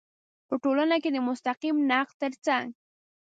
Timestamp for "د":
1.13-1.17